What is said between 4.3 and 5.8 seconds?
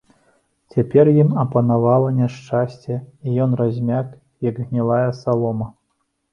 як гнілая салома.